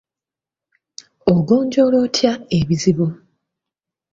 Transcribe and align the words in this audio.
Ogonjoola 1.31 1.97
otya 2.05 2.33
ebizibu? 2.57 3.07